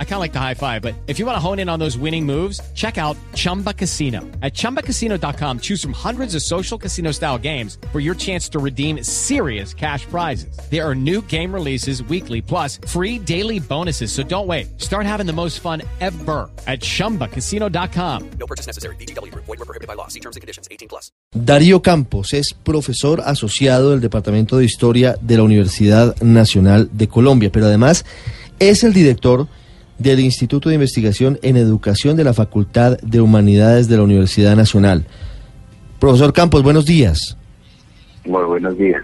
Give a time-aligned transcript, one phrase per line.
[0.00, 1.78] I kind of like the high five, but if you want to hone in on
[1.78, 4.22] those winning moves, check out Chumba Casino.
[4.42, 9.04] At ChumbaCasino.com, choose from hundreds of social casino style games for your chance to redeem
[9.04, 10.58] serious cash prizes.
[10.68, 14.10] There are new game releases weekly, plus free daily bonuses.
[14.10, 14.80] So don't wait.
[14.80, 18.30] Start having the most fun ever at ChumbaCasino.com.
[18.40, 18.96] No purchase necessary.
[18.96, 19.32] BGW.
[19.32, 20.08] Void were prohibited by law.
[20.08, 20.66] See terms and conditions.
[20.72, 21.12] 18 plus.
[21.32, 27.50] Darío Campos es profesor asociado del Departamento de Historia de la Universidad Nacional de Colombia,
[27.52, 28.04] pero además
[28.58, 29.46] es el director
[29.98, 35.06] del Instituto de Investigación en Educación de la Facultad de Humanidades de la Universidad Nacional.
[35.98, 37.36] Profesor Campos, buenos días.
[38.24, 39.02] Muy buenos días.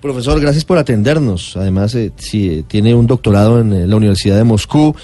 [0.00, 1.56] Profesor, gracias por atendernos.
[1.56, 4.94] Además, eh, si, tiene un doctorado en eh, la Universidad de Moscú.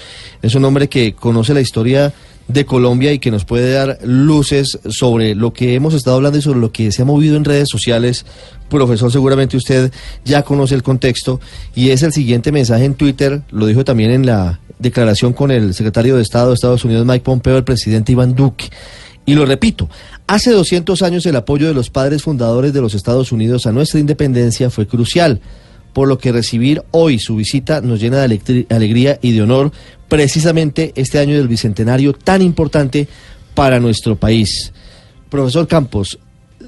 [0.41, 2.13] Es un hombre que conoce la historia
[2.47, 6.41] de Colombia y que nos puede dar luces sobre lo que hemos estado hablando y
[6.41, 8.25] sobre lo que se ha movido en redes sociales.
[8.69, 9.91] Profesor, seguramente usted
[10.23, 11.39] ya conoce el contexto
[11.75, 15.73] y es el siguiente mensaje en Twitter, lo dijo también en la declaración con el
[15.73, 18.69] secretario de Estado de Estados Unidos, Mike Pompeo, el presidente Iván Duque.
[19.25, 19.89] Y lo repito,
[20.27, 23.99] hace 200 años el apoyo de los padres fundadores de los Estados Unidos a nuestra
[23.99, 25.41] independencia fue crucial,
[25.95, 29.71] por lo que recibir hoy su visita nos llena de alegría y de honor,
[30.09, 33.07] precisamente este año del Bicentenario tan importante
[33.53, 34.73] para nuestro país.
[35.29, 36.19] Profesor Campos,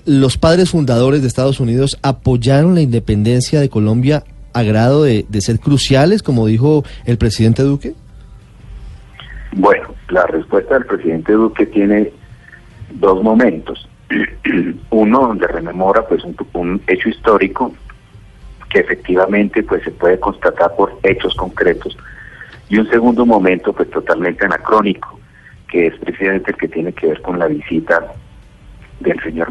[0.06, 5.60] los padres fundadores de Estados Unidos apoyaron la independencia de Colombia a grado de, ser
[5.60, 7.96] cruciales, como dijo el presidente Duque?
[9.52, 12.14] Bueno, la respuesta del presidente Duque tiene
[12.92, 13.90] dos momentos.
[14.90, 17.74] Uno donde rememora pues un, un, hecho histórico
[18.70, 21.98] que efectivamente pues se puede constatar por hechos concretos
[22.70, 25.20] y un segundo momento pues totalmente anacrónico
[25.68, 28.14] que es precisamente el que tiene que ver con la visita
[29.00, 29.50] del señor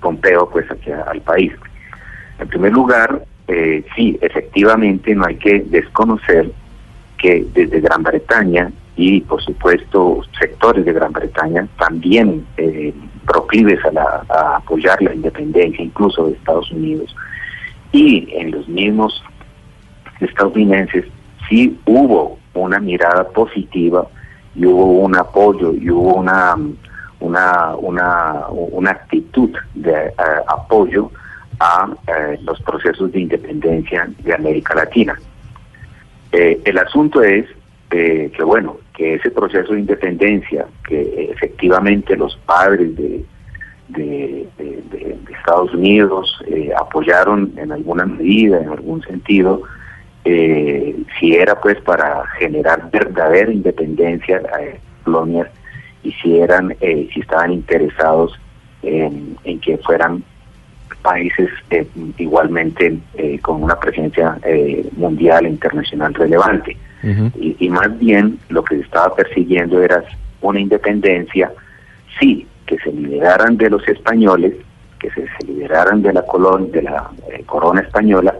[0.00, 1.52] Pompeo pues aquí al país.
[2.38, 6.50] En primer lugar, eh, sí, efectivamente no hay que desconocer
[7.18, 12.92] que desde Gran Bretaña y por supuesto sectores de Gran Bretaña también eh,
[13.26, 17.14] proclives a, la, a apoyar la independencia incluso de Estados Unidos
[17.92, 19.22] y en los mismos
[20.20, 21.04] estadounidenses
[21.48, 24.06] sí hubo una mirada positiva
[24.54, 26.56] y hubo un apoyo y hubo una
[27.20, 31.10] una una, una actitud de uh, apoyo
[31.60, 35.16] a uh, los procesos de independencia de América Latina.
[36.32, 37.46] Eh, el asunto es
[37.90, 43.22] eh, que, bueno, que ese proceso de independencia, que efectivamente los padres de,
[43.88, 49.62] de, de, de Estados Unidos eh, apoyaron en alguna medida, en algún sentido,
[50.24, 55.48] si era pues para generar verdadera independencia a colonias
[56.04, 58.38] y si eran, si estaban interesados
[58.82, 60.22] en, en que fueran
[61.02, 61.86] países eh,
[62.18, 66.76] igualmente eh, con una presencia eh, mundial e internacional relevante.
[67.02, 67.32] Uh -huh.
[67.34, 70.04] y, y, más bien lo que se estaba persiguiendo era
[70.40, 71.50] una independencia,
[72.18, 74.54] sí, que se liberaran de los españoles,
[74.98, 77.10] que se, se liberaran de la, colon, de la
[77.46, 78.34] corona española,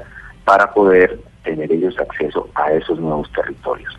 [0.45, 3.99] para poder tener ellos acceso a esos nuevos territorios.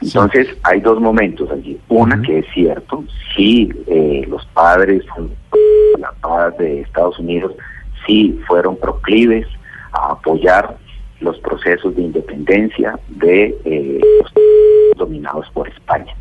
[0.00, 0.54] Entonces, sí.
[0.62, 1.78] hay dos momentos allí.
[1.88, 2.26] Una uh -huh.
[2.26, 3.04] que es cierto,
[3.34, 3.72] sí,
[4.28, 5.02] los padres,
[5.98, 7.52] la paz de Estados Unidos,
[8.06, 9.46] sí fueron proclives
[9.92, 10.76] a apoyar
[11.20, 14.32] los procesos de independencia de eh, los
[14.96, 16.14] dominados por España.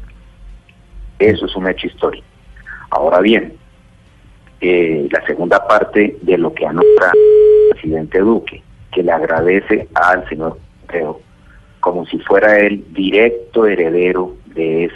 [1.19, 2.25] Eso es un hecho histórico.
[2.89, 3.53] Ahora bien,
[4.61, 10.27] eh, la segunda parte de lo que anota el presidente Duque, que le agradece al
[10.29, 11.21] señor Pompeo
[11.79, 14.95] como si fuera el directo heredero de ese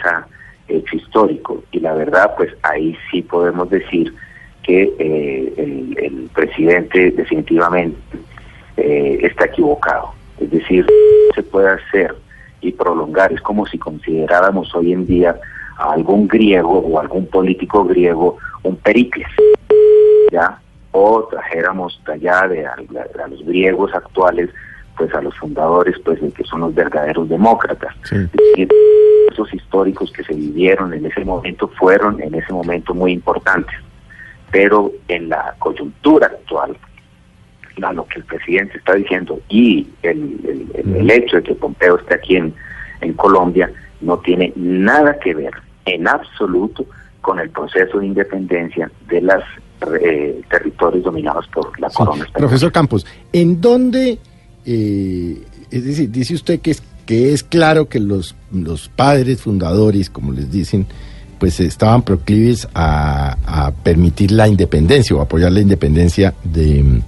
[0.68, 1.64] hecho histórico.
[1.72, 4.12] Y la verdad, pues ahí sí podemos decir
[4.62, 7.98] que eh, el, presidente definitivamente
[8.76, 10.12] eh, está equivocado.
[10.40, 10.86] Es decir,
[11.34, 12.14] se puede hacer
[12.62, 13.32] y prolongar.
[13.32, 15.36] Es como si consideráramos hoy en día
[15.76, 19.28] a algún griego o algún político griego un Pericles,
[20.30, 20.58] ¿ya?
[20.92, 24.50] O trajéramos allá de a, a los griegos actuales,
[24.96, 27.94] pues a los fundadores, pues de que son los verdaderos demócratas.
[28.04, 28.16] Sí.
[28.16, 28.68] Es decir,
[29.30, 33.74] esos históricos que se vivieron en ese momento fueron en ese momento muy importantes
[34.52, 36.76] pero en la coyuntura actual,
[37.80, 41.96] a lo que el presidente está diciendo y el, el, el hecho de que Pompeo
[41.96, 42.54] esté aquí en,
[43.00, 43.70] en, Colombia
[44.00, 45.52] no tiene nada que ver
[45.86, 46.84] en absoluto
[47.20, 49.42] con el proceso de independencia de los
[50.00, 51.96] eh, territorios dominados por la sí.
[51.96, 52.48] corona española.
[52.48, 54.18] Profesor Campos, ¿en dónde,
[54.66, 60.10] eh, es decir, dice usted que es, que es claro que los, los padres fundadores,
[60.10, 60.86] como les dicen,
[61.38, 67.02] pues estaban proclives a, a permitir la independencia o apoyar la independencia de,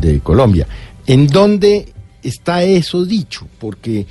[0.00, 0.66] de Colombia.
[1.06, 3.46] ¿En dónde está eso dicho?
[3.58, 4.06] Porque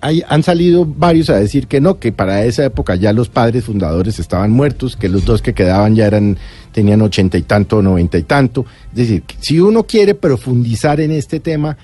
[0.00, 3.64] hay- han salido varios a decir que no, que para esa época ya los padres
[3.64, 6.36] fundadores estaban muertos, que los dos que quedaban ya eran
[6.72, 8.66] tenían ochenta y tanto, noventa y tanto.
[8.90, 11.76] Es decir, que si uno quiere profundizar en este tema,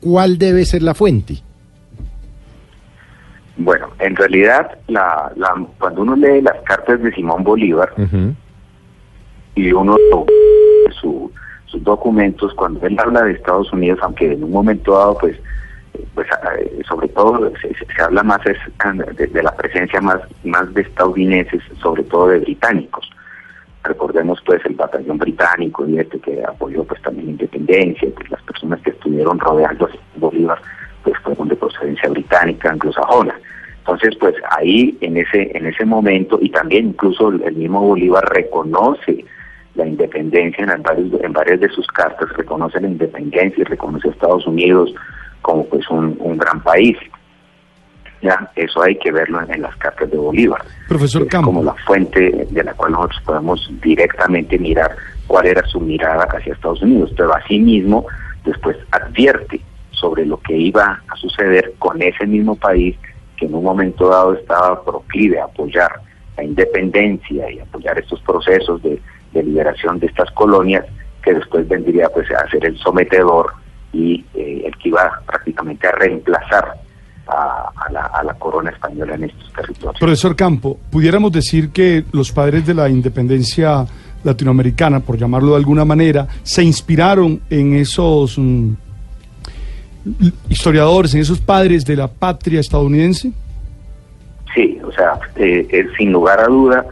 [0.00, 1.36] ¿cuál debe ser la fuente?
[3.58, 7.88] Bueno, en realidad, la, la- cuando uno lee las cartas de Simón Bolívar
[9.54, 9.96] y uno
[11.66, 15.36] sus documentos, cuando él habla de Estados Unidos, aunque en un momento dado, pues,
[15.94, 16.28] eh, pues
[16.58, 20.82] eh, sobre todo se, habla más es, ah, de, de la presencia más, más de
[20.82, 23.10] estadounidenses, sobre todo de británicos.
[23.82, 28.42] Recordemos pues el batallón británico y este que apoyó pues también la independencia, pues las
[28.42, 30.60] personas que estuvieron rodeando a Bolívar
[31.04, 33.38] pues fueron de procedencia británica, anglosajona.
[33.78, 39.24] Entonces pues ahí en ese en ese momento y también incluso el mismo Bolívar reconoce
[39.76, 44.08] la independencia en, las varios- en varias de sus cartas, reconoce la independencia y reconoce
[44.08, 44.92] a Estados Unidos
[45.42, 46.96] como pues un, un gran país.
[48.22, 51.48] Ya, eso hay que verlo en, en las cartas de Bolívar Profesor es Campo.
[51.48, 54.96] como la fuente de la cual nosotros podemos directamente mirar
[55.26, 58.06] cuál era su mirada hacia Estados Unidos, pero asimismo
[58.44, 62.96] después advierte sobre lo que iba a suceder con ese mismo país
[63.36, 66.00] que en un momento dado estaba proclive a apoyar
[66.38, 69.00] la independencia y apoyar estos procesos de,
[69.36, 70.84] de liberación de estas colonias,
[71.22, 73.52] que después vendría pues a ser el sometedor
[73.92, 76.74] y eh, el que iba prácticamente a reemplazar
[77.26, 79.98] a, a la, a la corona española en estos territorios.
[79.98, 83.86] Profesor Campo, pudiéramos decir que los padres de la independencia
[84.22, 88.72] latinoamericana, por llamarlo de alguna manera, se inspiraron en esos mm,
[90.48, 93.32] historiadores, en esos padres de la patria estadounidense.
[94.54, 96.86] Sí, o sea, eh, eh, sin lugar a duda,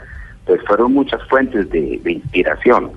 [0.46, 2.93] pues fueron muchas fuentes de, de inspiración,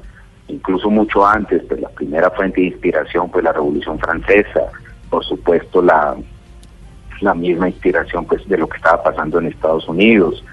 [0.47, 4.61] incluso mucho antes, pues la primera fuente de inspiración fue la Revolución Francesa,
[5.09, 6.15] por supuesto la,
[7.21, 10.43] la misma inspiración pues de lo que estaba pasando en Estados Unidos,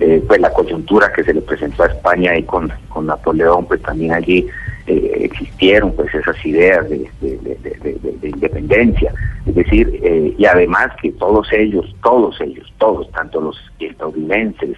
[0.00, 3.80] eh, pues la coyuntura que se le presentó a España y con, con Napoleón, pues
[3.82, 4.46] también allí
[4.86, 9.12] eh, existieron pues esas ideas de, de- de- de- de- de independencia,
[9.46, 14.76] es decir, eh, y además que todos ellos, todos ellos, todos, tanto los estadounidenses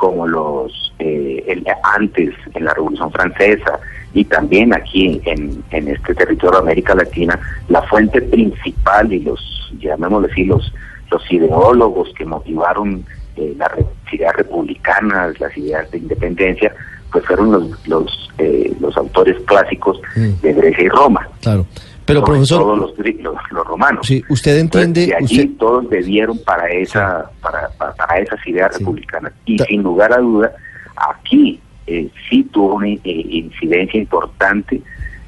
[0.00, 3.78] como los eh, el- antes en la Revolución Francesa
[4.14, 7.38] y también aquí en, en este territorio de América Latina,
[7.68, 9.40] la fuente principal y los,
[9.78, 10.72] llamémoslo así, los,
[11.10, 13.04] los ideólogos que motivaron
[13.36, 13.70] eh, las
[14.12, 16.74] ideas republicanas, las ideas de independencia,
[17.12, 20.40] pues fueron los, los, eh, los autores clásicos Mm.
[20.42, 21.28] de Grecia y Roma.
[21.40, 21.64] Claro.
[22.10, 24.06] Pero sobre profesor, todo los, los, los romanos.
[24.06, 28.74] sí, usted entiende, Entonces, allí usted, todos debieron para esa para, para, para esas ideas
[28.76, 28.78] Sí.
[28.84, 30.52] republicanas y Ta- sin lugar a duda
[30.96, 34.80] aquí eh, sí tuvo una eh, incidencia importante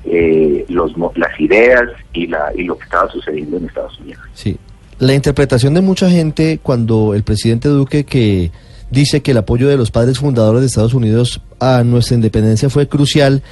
[0.04, 1.82] eh, los las ideas
[2.12, 4.56] y la y lo que estaba sucediendo en Estados Unidos sí,
[4.98, 8.50] la interpretación de mucha gente cuando el presidente Duque que
[8.90, 12.88] dice que el apoyo de los padres fundadores de Estados Unidos a nuestra independencia fue
[12.88, 13.42] crucial,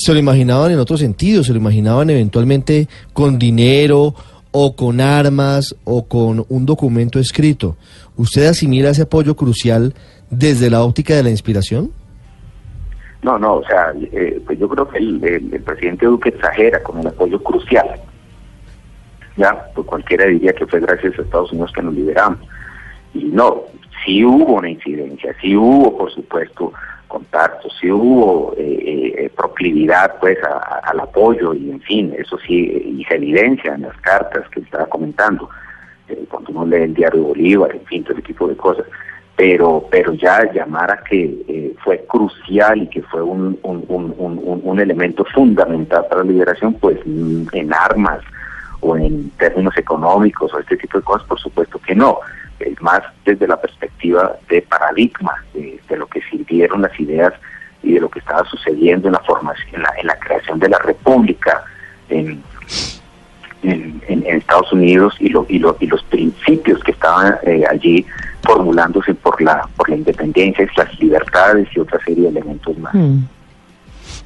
[0.00, 4.14] se lo imaginaban en otro sentido, se lo imaginaban eventualmente con dinero
[4.50, 7.76] o con armas o con un documento escrito.
[8.16, 9.94] ¿Usted asimila ese apoyo crucial
[10.30, 11.92] desde la óptica de la inspiración?
[13.22, 17.06] no no o sea eh, pues yo creo que el, presidente Duque exagera con el
[17.06, 17.86] apoyo crucial
[19.36, 22.40] ya pues cualquiera diría que fue gracias a Estados Unidos que nos liberamos
[23.14, 23.64] y no,
[24.04, 26.72] sí hubo una incidencia, sí hubo, por supuesto,
[27.10, 32.56] contactos, sí hubo eh, eh, proclividad, pues, a- al apoyo y, en fin, eso sí,
[32.98, 35.50] y se evidencia en las cartas que estaba comentando,
[36.08, 38.86] eh, cuando uno lee el diario Bolívar, en fin, todo ese tipo de cosas.
[39.36, 44.60] Pero, pero ya llamar a que eh, fue crucial y que fue un, un, un,
[44.64, 48.20] un, elemento fundamental para la liberación, pues en armas
[48.80, 52.18] o en términos económicos o este tipo de cosas, por supuesto que no.
[52.58, 57.32] Es más desde la perspectiva de paradigma, de, lo que sirvieron las ideas
[57.82, 61.64] y de lo que estaba sucediendo en la formación, en la, creación de la república
[62.10, 62.42] en,
[63.62, 67.64] en, en- en Estados Unidos y, lo, y, lo, y los principios que estaban eh,
[67.68, 68.06] allí
[68.42, 72.94] formulándose por la por la independencia, las libertades y otra serie de elementos más.
[72.94, 73.18] Mm.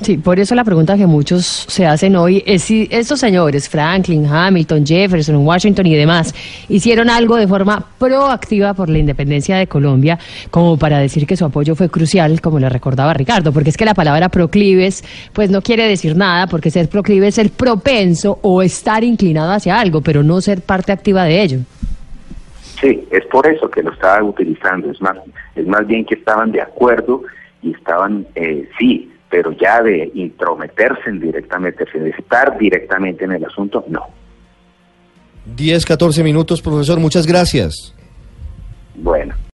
[0.00, 4.26] Sí, por eso la pregunta que muchos se hacen hoy es si estos señores, Franklin,
[4.26, 6.34] Hamilton, Jefferson, Washington y demás,
[6.68, 10.18] hicieron algo de forma proactiva por la independencia de Colombia,
[10.50, 13.84] como para decir que su apoyo fue crucial, como le recordaba Ricardo, porque es que
[13.84, 18.62] la palabra proclives, pues no quiere decir nada, porque ser proclive es ser propenso o
[18.62, 21.58] estar inclinado hacia algo, pero no ser parte activa de ello.
[22.80, 24.90] Sí, es por eso que lo estaba utilizando.
[24.90, 25.16] Es más,
[25.54, 27.22] es más bien que estaban de acuerdo
[27.62, 33.44] y estaban, eh, sí, pero ya de intrometerse en directamente, de estar directamente en el
[33.44, 34.06] asunto, no.
[35.56, 37.00] 10, 14 minutos, profesor.
[37.00, 37.96] Muchas gracias.
[38.94, 39.34] Bueno.